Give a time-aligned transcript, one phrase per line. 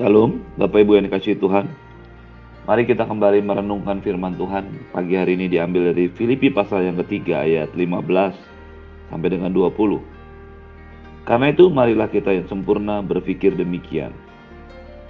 [0.00, 1.68] Shalom, Bapak Ibu yang dikasih Tuhan.
[2.64, 4.96] Mari kita kembali merenungkan firman Tuhan.
[4.96, 8.08] Pagi hari ini diambil dari Filipi pasal yang ketiga ayat 15
[9.12, 10.00] sampai dengan 20.
[11.28, 14.16] Karena itu marilah kita yang sempurna berpikir demikian.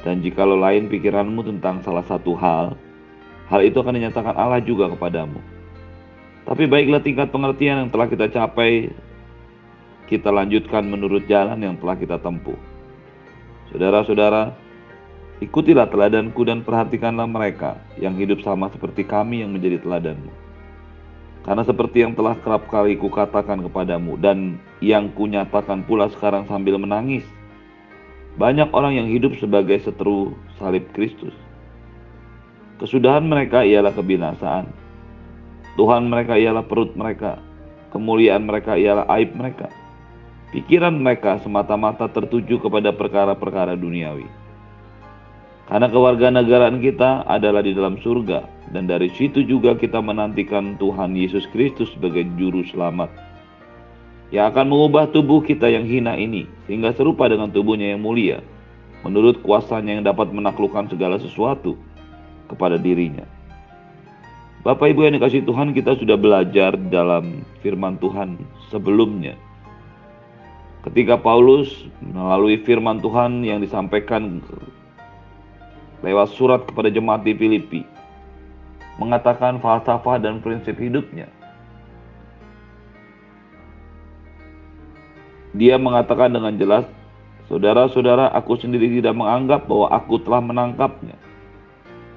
[0.03, 2.75] Dan jikalau lain pikiranmu tentang salah satu hal,
[3.47, 5.39] hal itu akan dinyatakan Allah juga kepadamu.
[6.51, 8.91] Tapi baiklah tingkat pengertian yang telah kita capai,
[10.11, 12.59] kita lanjutkan menurut jalan yang telah kita tempuh.
[13.71, 14.70] Saudara-saudara,
[15.41, 20.29] Ikutilah teladanku dan perhatikanlah mereka yang hidup sama seperti kami yang menjadi teladanmu.
[21.49, 27.25] Karena seperti yang telah kerap kali kukatakan kepadamu dan yang kunyatakan pula sekarang sambil menangis,
[28.37, 31.33] banyak orang yang hidup sebagai seteru salib Kristus.
[32.77, 34.69] Kesudahan mereka ialah kebinasaan.
[35.81, 37.41] Tuhan mereka ialah perut mereka.
[37.97, 39.73] Kemuliaan mereka ialah aib mereka.
[40.53, 44.40] Pikiran mereka semata-mata tertuju kepada perkara-perkara duniawi
[45.71, 48.43] karena kewarganegaraan kita adalah di dalam surga
[48.75, 53.07] dan dari situ juga kita menantikan Tuhan Yesus Kristus sebagai juru selamat
[54.35, 58.43] yang akan mengubah tubuh kita yang hina ini sehingga serupa dengan tubuhnya yang mulia
[59.07, 61.79] menurut kuasanya yang dapat menaklukkan segala sesuatu
[62.51, 63.25] kepada dirinya.
[64.61, 68.37] Bapak Ibu yang dikasih Tuhan kita sudah belajar dalam firman Tuhan
[68.69, 69.33] sebelumnya.
[70.85, 74.45] Ketika Paulus melalui firman Tuhan yang disampaikan
[76.01, 77.83] lewat surat kepada jemaat di Filipi
[79.01, 81.25] mengatakan falsafah dan prinsip hidupnya.
[85.57, 86.87] Dia mengatakan dengan jelas,
[87.51, 91.19] Saudara-saudara, aku sendiri tidak menganggap bahwa aku telah menangkapnya.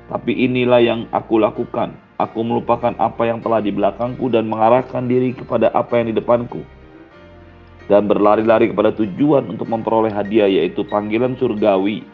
[0.05, 1.97] Tapi inilah yang aku lakukan.
[2.21, 6.61] Aku melupakan apa yang telah di belakangku dan mengarahkan diri kepada apa yang di depanku.
[7.89, 12.05] Dan berlari-lari kepada tujuan untuk memperoleh hadiah yaitu panggilan surgawi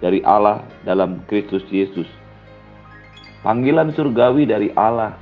[0.00, 2.08] dari Allah dalam Kristus Yesus.
[3.40, 5.16] Panggilan surgawi dari Allah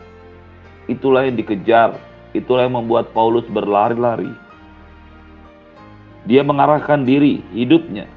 [0.90, 1.98] itulah yang dikejar,
[2.34, 4.30] itulah yang membuat Paulus berlari-lari.
[6.26, 8.10] Dia mengarahkan diri hidupnya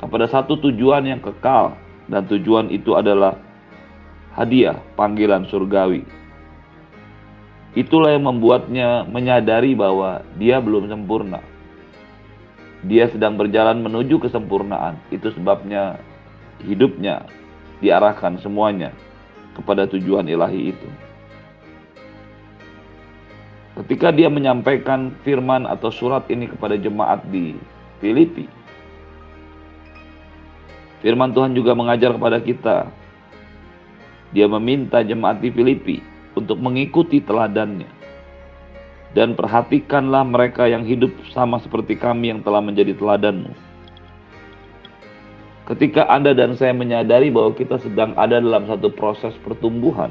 [0.00, 1.76] kepada satu tujuan yang kekal
[2.08, 3.36] dan tujuan itu adalah
[4.36, 6.04] hadiah panggilan surgawi.
[7.70, 11.38] Itulah yang membuatnya menyadari bahwa dia belum sempurna
[12.84, 14.96] dia sedang berjalan menuju kesempurnaan.
[15.12, 16.00] Itu sebabnya
[16.64, 17.28] hidupnya
[17.84, 18.92] diarahkan semuanya
[19.52, 20.88] kepada tujuan ilahi itu.
[23.80, 27.56] Ketika dia menyampaikan firman atau surat ini kepada jemaat di
[28.00, 28.44] Filipi,
[31.00, 32.76] firman Tuhan juga mengajar kepada kita.
[34.30, 35.98] Dia meminta jemaat di Filipi
[36.38, 37.99] untuk mengikuti teladannya
[39.10, 43.50] dan perhatikanlah mereka yang hidup sama seperti kami yang telah menjadi teladanmu.
[45.66, 50.10] Ketika Anda dan saya menyadari bahwa kita sedang ada dalam satu proses pertumbuhan,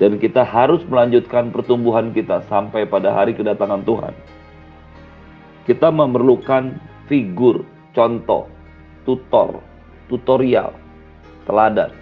[0.00, 4.12] dan kita harus melanjutkan pertumbuhan kita sampai pada hari kedatangan Tuhan,
[5.64, 6.76] kita memerlukan
[7.08, 7.64] figur,
[7.96, 8.48] contoh,
[9.04, 9.60] tutor,
[10.08, 10.76] tutorial,
[11.48, 11.92] teladan.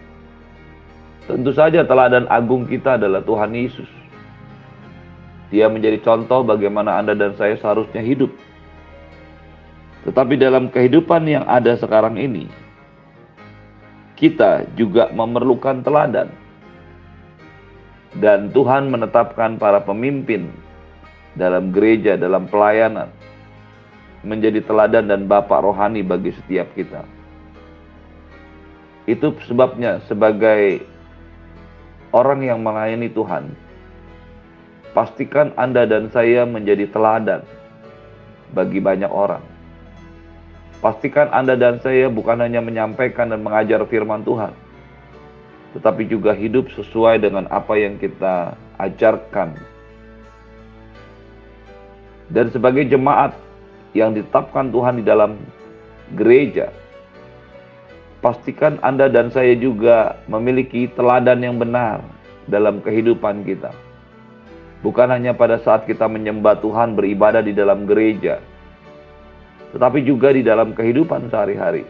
[1.30, 3.99] Tentu saja teladan agung kita adalah Tuhan Yesus
[5.50, 8.30] dia menjadi contoh bagaimana Anda dan saya seharusnya hidup.
[10.06, 12.46] Tetapi dalam kehidupan yang ada sekarang ini,
[14.14, 16.30] kita juga memerlukan teladan.
[18.10, 20.50] Dan Tuhan menetapkan para pemimpin
[21.38, 23.06] dalam gereja, dalam pelayanan,
[24.26, 27.06] menjadi teladan dan bapak rohani bagi setiap kita.
[29.06, 30.82] Itu sebabnya sebagai
[32.10, 33.54] orang yang melayani Tuhan,
[34.90, 37.46] Pastikan Anda dan saya menjadi teladan
[38.50, 39.38] bagi banyak orang.
[40.82, 44.50] Pastikan Anda dan saya bukan hanya menyampaikan dan mengajar firman Tuhan,
[45.78, 49.54] tetapi juga hidup sesuai dengan apa yang kita ajarkan.
[52.26, 53.38] Dan sebagai jemaat
[53.94, 55.38] yang ditetapkan Tuhan di dalam
[56.18, 56.74] gereja,
[58.18, 62.02] pastikan Anda dan saya juga memiliki teladan yang benar
[62.50, 63.70] dalam kehidupan kita
[64.80, 68.40] Bukan hanya pada saat kita menyembah Tuhan beribadah di dalam gereja,
[69.76, 71.84] tetapi juga di dalam kehidupan sehari-hari.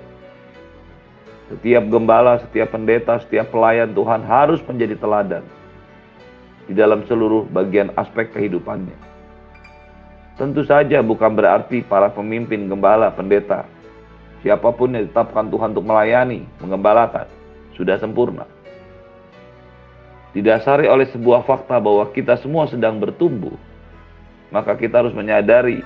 [1.54, 5.46] Setiap gembala, setiap pendeta, setiap pelayan Tuhan harus menjadi teladan
[6.66, 8.94] di dalam seluruh bagian aspek kehidupannya.
[10.34, 13.70] Tentu saja bukan berarti para pemimpin gembala, pendeta,
[14.42, 17.26] siapa pun yang ditetapkan Tuhan untuk melayani, mengembalakan,
[17.74, 18.59] sudah sempurna
[20.36, 23.54] didasari oleh sebuah fakta bahwa kita semua sedang bertumbuh,
[24.54, 25.82] maka kita harus menyadari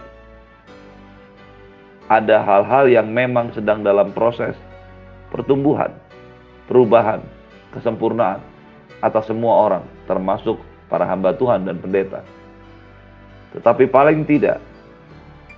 [2.04, 4.52] ada hal-hal yang memang sedang dalam proses
[5.32, 5.92] pertumbuhan,
[6.68, 7.24] perubahan,
[7.72, 8.44] kesempurnaan
[9.00, 10.60] atas semua orang, termasuk
[10.92, 12.20] para hamba Tuhan dan pendeta.
[13.56, 14.60] Tetapi paling tidak,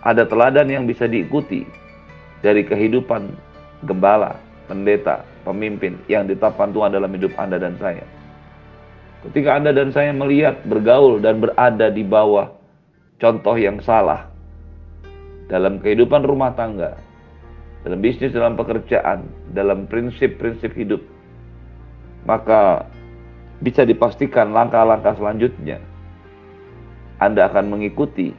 [0.07, 1.67] ada teladan yang bisa diikuti
[2.45, 3.35] dari kehidupan
[3.83, 4.39] gembala,
[4.71, 8.07] pendeta, pemimpin yang ditetapkan Tuhan dalam hidup Anda dan saya.
[9.27, 12.47] Ketika Anda dan saya melihat, bergaul, dan berada di bawah
[13.19, 14.31] contoh yang salah
[15.51, 16.95] dalam kehidupan rumah tangga,
[17.83, 21.03] dalam bisnis, dalam pekerjaan, dalam prinsip-prinsip hidup,
[22.23, 22.87] maka
[23.59, 25.83] bisa dipastikan langkah-langkah selanjutnya
[27.19, 28.31] Anda akan mengikuti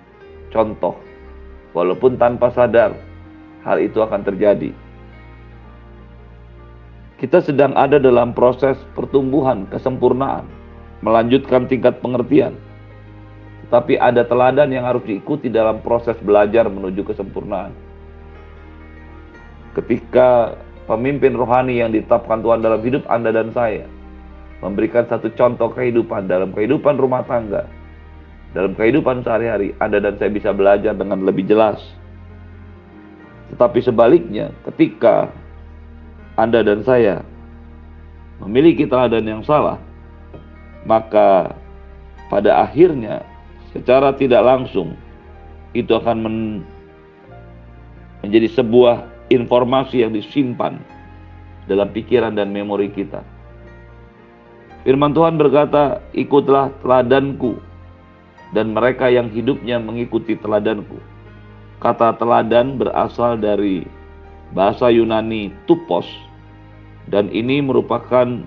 [0.56, 0.96] contoh,
[1.76, 2.96] walaupun tanpa sadar
[3.68, 4.72] hal itu akan terjadi.
[7.20, 10.57] Kita sedang ada dalam proses pertumbuhan, kesempurnaan
[11.02, 12.58] melanjutkan tingkat pengertian.
[13.68, 17.76] Tapi ada teladan yang harus diikuti dalam proses belajar menuju kesempurnaan.
[19.76, 20.56] Ketika
[20.88, 23.86] pemimpin rohani yang ditetapkan Tuhan dalam hidup Anda dan saya
[24.64, 27.68] memberikan satu contoh kehidupan dalam kehidupan rumah tangga,
[28.56, 31.78] dalam kehidupan sehari-hari, Anda dan saya bisa belajar dengan lebih jelas.
[33.54, 35.30] Tetapi sebaliknya, ketika
[36.40, 37.22] Anda dan saya
[38.42, 39.78] memiliki teladan yang salah,
[40.88, 41.54] maka
[42.32, 43.22] pada akhirnya
[43.76, 44.96] secara tidak langsung
[45.76, 46.38] itu akan men
[48.26, 50.82] menjadi sebuah informasi yang disimpan
[51.70, 53.22] dalam pikiran dan memori kita.
[54.88, 57.60] Firman Tuhan berkata, "Ikutlah teladanku
[58.56, 60.98] dan mereka yang hidupnya mengikuti teladanku."
[61.78, 63.86] Kata teladan berasal dari
[64.56, 66.08] bahasa Yunani tupos
[67.12, 68.42] dan ini merupakan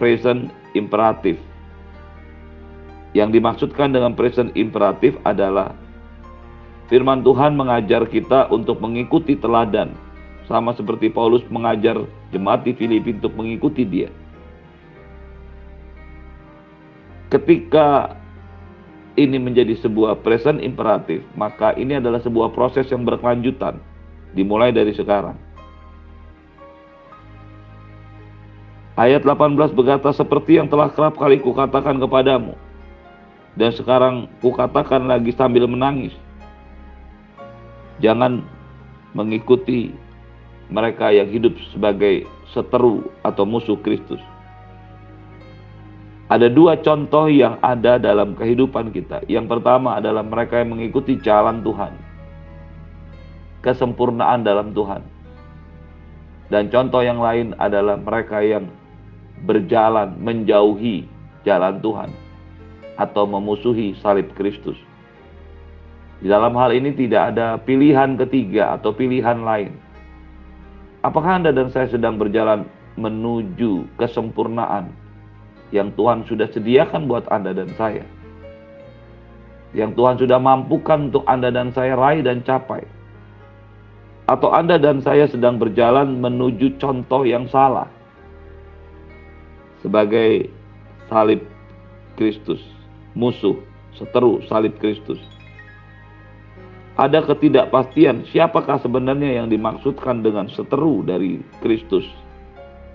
[0.00, 1.38] present imperatif
[3.16, 5.72] yang dimaksudkan dengan present imperatif adalah
[6.92, 9.96] firman Tuhan mengajar kita untuk mengikuti teladan.
[10.44, 14.12] Sama seperti Paulus mengajar jemaat di Filipi untuk mengikuti dia.
[17.32, 18.14] Ketika
[19.16, 23.80] ini menjadi sebuah present imperatif, maka ini adalah sebuah proses yang berkelanjutan,
[24.36, 25.34] dimulai dari sekarang.
[28.94, 32.54] Ayat 18 berkata, seperti yang telah kerap kali kukatakan kepadamu,
[33.56, 36.12] dan sekarang kukatakan lagi sambil menangis.
[38.04, 38.44] Jangan
[39.16, 39.96] mengikuti
[40.68, 44.20] mereka yang hidup sebagai seteru atau musuh Kristus.
[46.28, 49.24] Ada dua contoh yang ada dalam kehidupan kita.
[49.24, 51.96] Yang pertama adalah mereka yang mengikuti jalan Tuhan.
[53.64, 55.00] Kesempurnaan dalam Tuhan.
[56.52, 58.68] Dan contoh yang lain adalah mereka yang
[59.48, 61.06] berjalan menjauhi
[61.46, 62.25] jalan Tuhan
[62.96, 64.76] atau memusuhi salib Kristus.
[66.20, 69.76] Di dalam hal ini tidak ada pilihan ketiga atau pilihan lain.
[71.04, 72.64] Apakah Anda dan saya sedang berjalan
[72.96, 74.90] menuju kesempurnaan
[75.70, 78.02] yang Tuhan sudah sediakan buat Anda dan saya?
[79.76, 82.88] Yang Tuhan sudah mampukan untuk Anda dan saya raih dan capai?
[84.26, 87.86] Atau Anda dan saya sedang berjalan menuju contoh yang salah
[89.84, 90.50] sebagai
[91.06, 91.44] salib
[92.18, 92.75] Kristus?
[93.16, 93.56] Musuh,
[93.96, 95.18] seteru salib Kristus.
[96.96, 102.04] Ada ketidakpastian siapakah sebenarnya yang dimaksudkan dengan seteru dari Kristus,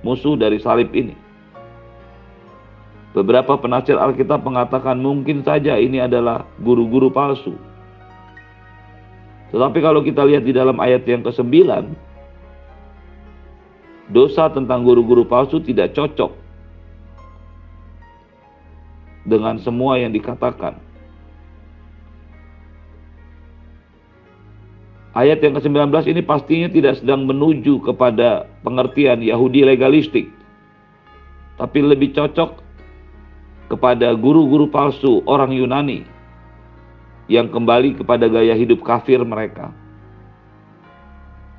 [0.06, 1.18] musuh dari salib ini.
[3.12, 7.60] Beberapa penafsir Alkitab mengatakan mungkin saja ini adalah guru-guru palsu.
[9.52, 11.52] Tetapi kalau kita lihat di dalam ayat yang ke-9,
[14.16, 16.41] dosa tentang guru-guru palsu tidak cocok
[19.26, 20.78] dengan semua yang dikatakan.
[25.12, 30.32] Ayat yang ke-19 ini pastinya tidak sedang menuju kepada pengertian Yahudi legalistik,
[31.60, 32.64] tapi lebih cocok
[33.68, 36.08] kepada guru-guru palsu orang Yunani
[37.28, 39.76] yang kembali kepada gaya hidup kafir mereka.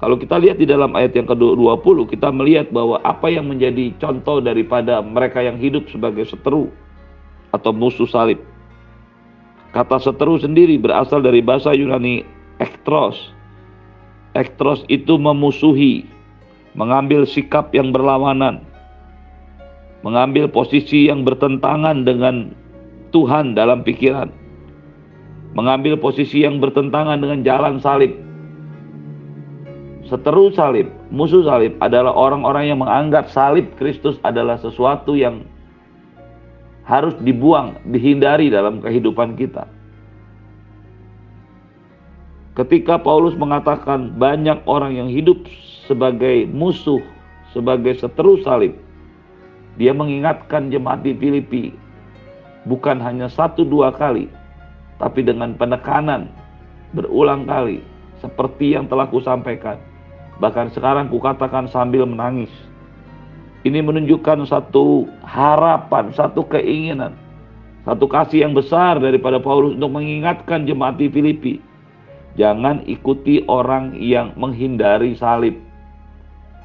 [0.00, 4.42] Kalau kita lihat di dalam ayat yang ke-20, kita melihat bahwa apa yang menjadi contoh
[4.42, 6.72] daripada mereka yang hidup sebagai seteru
[7.52, 8.40] atau musuh salib.
[9.72, 12.24] Kata seteru sendiri berasal dari bahasa Yunani
[12.60, 13.32] ektros.
[14.32, 16.08] Ektros itu memusuhi,
[16.72, 18.64] mengambil sikap yang berlawanan,
[20.00, 22.56] mengambil posisi yang bertentangan dengan
[23.12, 24.32] Tuhan dalam pikiran,
[25.52, 28.12] mengambil posisi yang bertentangan dengan jalan salib.
[30.08, 35.44] Seteru salib, musuh salib adalah orang-orang yang menganggap salib Kristus adalah sesuatu yang
[36.82, 39.66] harus dibuang, dihindari dalam kehidupan kita.
[42.52, 45.40] Ketika Paulus mengatakan banyak orang yang hidup
[45.88, 47.00] sebagai musuh,
[47.56, 48.76] sebagai seteru salib,
[49.80, 51.72] dia mengingatkan jemaat di Filipi
[52.68, 54.28] bukan hanya satu dua kali,
[55.00, 56.28] tapi dengan penekanan
[56.92, 57.80] berulang kali,
[58.20, 59.80] seperti yang telah kusampaikan.
[60.38, 62.50] Bahkan sekarang kukatakan sambil menangis.
[63.62, 67.14] Ini menunjukkan satu harapan, satu keinginan,
[67.86, 71.62] satu kasih yang besar daripada Paulus untuk mengingatkan jemaat di Filipi
[72.32, 75.52] Jangan ikuti orang yang menghindari salib.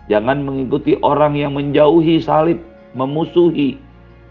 [0.08, 2.64] Jangan mengikuti orang yang menjauhi salib,
[2.96, 3.76] memusuhi,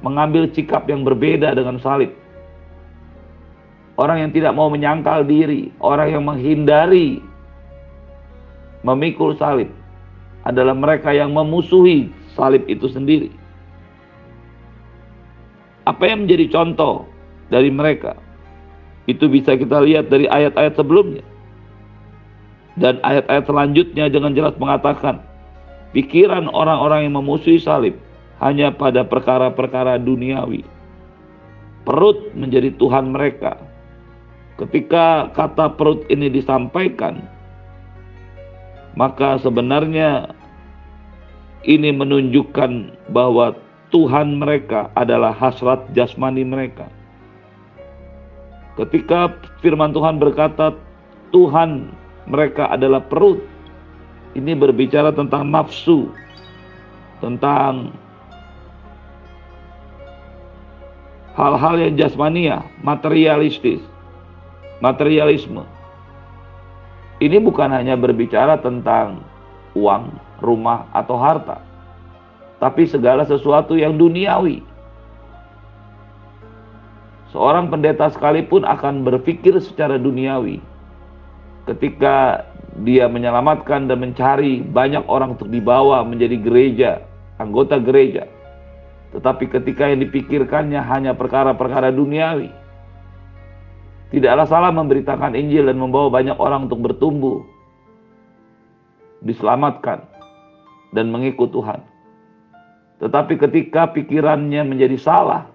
[0.01, 2.09] mengambil sikap yang berbeda dengan salib.
[4.01, 7.21] Orang yang tidak mau menyangkal diri, orang yang menghindari
[8.81, 9.69] memikul salib
[10.49, 13.33] adalah mereka yang memusuhi salib itu sendiri.
[15.89, 17.09] Apa yang menjadi contoh
[17.49, 18.15] dari mereka?
[19.07, 21.23] Itu bisa kita lihat dari ayat-ayat sebelumnya.
[22.77, 25.25] Dan ayat-ayat selanjutnya dengan jelas mengatakan,
[25.97, 27.97] pikiran orang-orang yang memusuhi salib
[28.43, 30.67] hanya pada perkara-perkara duniawi.
[31.87, 33.57] Perut menjadi Tuhan mereka.
[34.61, 37.23] Ketika kata perut ini disampaikan,
[38.99, 40.35] maka sebenarnya
[41.65, 43.57] ini menunjukkan bahwa
[43.95, 46.91] Tuhan mereka adalah hasrat jasmani mereka.
[48.77, 49.33] Ketika
[49.65, 50.77] firman Tuhan berkata,
[51.33, 51.97] Tuhan
[52.29, 53.41] mereka adalah perut.
[54.37, 56.13] Ini berbicara tentang nafsu,
[57.25, 57.97] tentang
[61.33, 63.81] hal-hal yang jasmania, materialistis,
[64.85, 65.65] materialisme.
[67.17, 69.25] Ini bukan hanya berbicara tentang
[69.73, 71.61] uang, rumah, atau harta,
[72.61, 74.65] tapi segala sesuatu yang duniawi.
[77.35, 80.63] Seorang pendeta sekalipun akan berpikir secara duniawi
[81.67, 82.47] ketika
[82.87, 86.91] dia menyelamatkan dan mencari banyak orang untuk dibawa menjadi gereja,
[87.43, 88.31] anggota gereja.
[89.13, 92.53] Tetapi ketika yang dipikirkannya hanya perkara-perkara duniawi,
[94.13, 97.43] tidaklah salah memberitakan Injil dan membawa banyak orang untuk bertumbuh,
[99.25, 100.05] diselamatkan,
[100.95, 101.83] dan mengikut Tuhan.
[103.03, 105.49] Tetapi ketika pikirannya menjadi salah,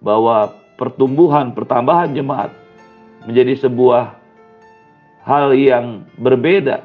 [0.00, 2.50] bahwa pertumbuhan, pertambahan jemaat
[3.28, 4.16] menjadi sebuah
[5.28, 6.80] hal yang berbeda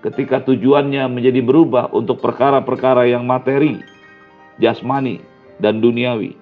[0.00, 3.84] ketika tujuannya menjadi berubah untuk perkara-perkara yang materi,
[4.56, 5.20] jasmani,
[5.60, 6.32] dan duniawi.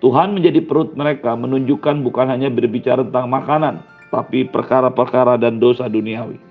[0.00, 3.74] Tuhan menjadi perut mereka menunjukkan bukan hanya berbicara tentang makanan,
[4.08, 6.49] tapi perkara-perkara dan dosa duniawi.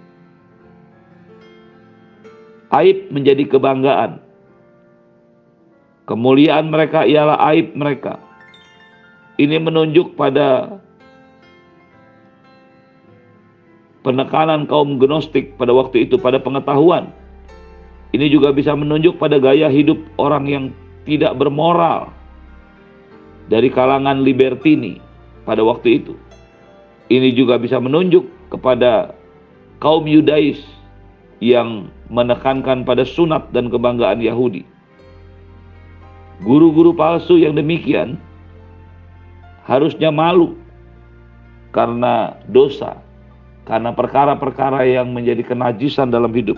[2.70, 4.22] Aib menjadi kebanggaan.
[6.06, 8.18] Kemuliaan mereka ialah aib mereka.
[9.38, 10.78] Ini menunjuk pada
[14.02, 17.14] penekanan kaum gnostik pada waktu itu pada pengetahuan.
[18.10, 20.66] Ini juga bisa menunjuk pada gaya hidup orang yang
[21.06, 22.10] tidak bermoral
[23.50, 24.98] dari kalangan libertini
[25.46, 26.14] pada waktu itu.
[27.10, 29.14] Ini juga bisa menunjuk kepada
[29.82, 30.62] kaum Yudais
[31.40, 34.68] yang menekankan pada sunat dan kebanggaan Yahudi.
[36.44, 38.16] Guru-guru palsu yang demikian
[39.68, 40.56] harusnya malu
[41.76, 43.00] karena dosa,
[43.68, 46.56] karena perkara-perkara yang menjadi kenajisan dalam hidup.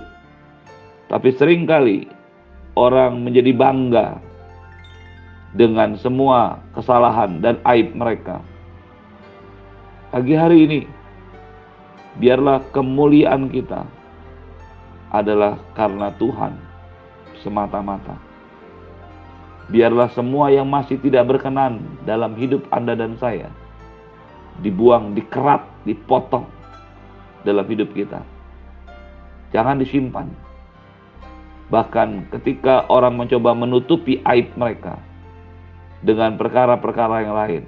[1.09, 2.05] Tapi sering kali
[2.77, 4.07] orang menjadi bangga
[5.57, 8.39] dengan semua kesalahan dan aib mereka.
[10.13, 10.81] Pagi hari ini,
[12.21, 13.83] biarlah kemuliaan kita
[15.11, 16.55] adalah karena Tuhan
[17.43, 18.15] semata-mata.
[19.71, 23.51] Biarlah semua yang masih tidak berkenan dalam hidup Anda dan saya
[24.59, 26.47] dibuang, dikerat, dipotong
[27.47, 28.19] dalam hidup kita.
[29.51, 30.27] Jangan disimpan.
[31.71, 34.99] Bahkan ketika orang mencoba menutupi aib mereka
[36.03, 37.63] dengan perkara-perkara yang lain,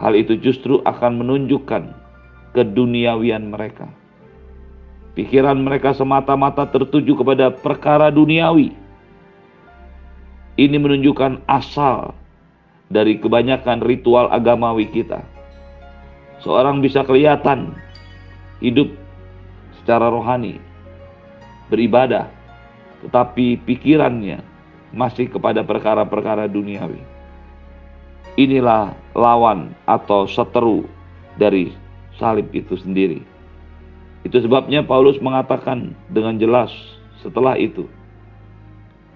[0.00, 1.92] hal itu justru akan menunjukkan
[2.56, 3.92] keduniawian mereka.
[5.14, 8.74] Pikiran mereka semata-mata tertuju kepada perkara duniawi
[10.54, 12.14] ini menunjukkan asal
[12.86, 15.22] dari kebanyakan ritual agamawi kita.
[16.42, 17.74] Seorang bisa kelihatan
[18.62, 18.92] hidup
[19.82, 20.62] secara rohani,
[21.72, 22.30] beribadah,
[23.02, 24.38] tetapi pikirannya
[24.94, 27.02] masih kepada perkara-perkara duniawi.
[28.38, 30.86] Inilah lawan atau seteru
[31.38, 31.74] dari
[32.18, 33.33] salib itu sendiri.
[34.24, 36.72] Itu sebabnya Paulus mengatakan dengan jelas
[37.20, 37.84] setelah itu,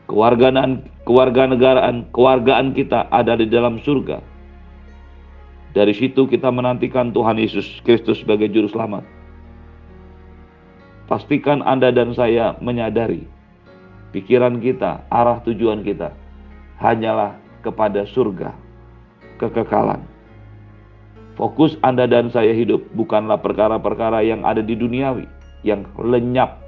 [0.08, 4.24] kewarganegaraan kewargaan kita ada di dalam surga
[5.76, 9.04] Dari situ kita menantikan Tuhan Yesus Kristus sebagai juru selamat.
[11.06, 13.28] Pastikan Anda dan saya menyadari
[14.16, 16.16] pikiran kita, arah tujuan kita
[16.80, 18.56] hanyalah kepada surga,
[19.36, 20.00] kekekalan.
[21.38, 25.23] Fokus Anda dan saya hidup bukanlah perkara-perkara yang ada di duniawi,
[25.62, 26.59] yang lenyap,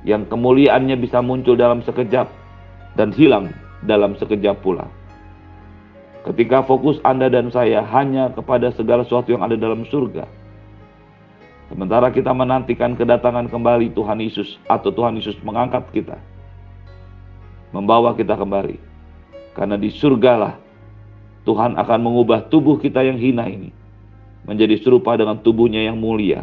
[0.00, 2.24] yang kemuliaannya bisa muncul dalam sekejap
[2.96, 3.52] dan hilang
[3.84, 4.88] dalam sekejap pula.
[6.24, 10.24] Ketika fokus Anda dan saya hanya kepada segala sesuatu yang ada dalam surga,
[11.68, 16.16] sementara kita menantikan kedatangan kembali Tuhan Yesus atau Tuhan Yesus mengangkat kita,
[17.76, 18.80] membawa kita kembali,
[19.52, 20.56] karena di surgalah
[21.44, 23.77] Tuhan akan mengubah tubuh kita yang hina ini
[24.48, 26.42] menjadi serupa dengan tubuhnya yang mulia.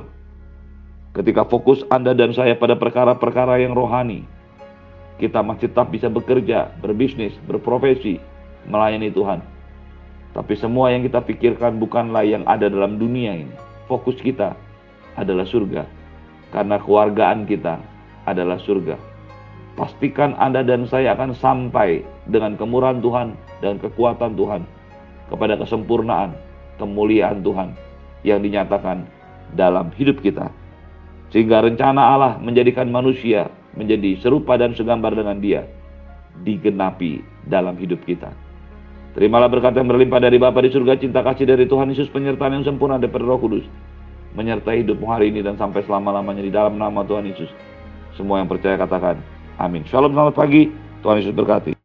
[1.18, 4.24] Ketika fokus Anda dan saya pada perkara-perkara yang rohani,
[5.18, 8.22] kita masih tetap bisa bekerja, berbisnis, berprofesi,
[8.70, 9.56] melayani Tuhan
[10.36, 13.56] tapi semua yang kita pikirkan bukanlah yang ada dalam dunia ini.
[13.88, 14.52] Fokus kita
[15.16, 15.88] adalah surga.
[16.52, 17.80] Karena keluargaan kita
[18.28, 19.00] adalah surga.
[19.80, 23.32] Pastikan Anda dan saya akan sampai dengan kemurahan Tuhan
[23.64, 24.68] dan kekuatan Tuhan
[25.32, 26.36] kepada kesempurnaan,
[26.84, 27.72] kemuliaan Tuhan
[28.26, 29.06] yang dinyatakan
[29.54, 30.50] dalam hidup kita.
[31.30, 35.70] Sehingga rencana Allah menjadikan manusia menjadi serupa dan segambar dengan dia
[36.42, 38.34] digenapi dalam hidup kita.
[39.16, 42.66] Terimalah berkat yang berlimpah dari Bapa di surga, cinta kasih dari Tuhan Yesus, penyertaan yang
[42.68, 43.64] sempurna dari Roh Kudus,
[44.36, 47.48] menyertai hidupmu hari ini dan sampai selama-lamanya di dalam nama Tuhan Yesus.
[48.20, 49.24] Semua yang percaya katakan,
[49.56, 49.88] amin.
[49.88, 50.68] Shalom, selamat pagi,
[51.00, 51.76] Tuhan Yesus berkati.